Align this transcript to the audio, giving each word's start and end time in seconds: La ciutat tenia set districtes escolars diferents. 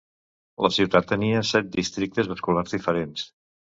La 0.65 0.69
ciutat 0.77 1.07
tenia 1.11 1.43
set 1.49 1.69
districtes 1.77 2.33
escolars 2.37 2.77
diferents. 2.79 3.29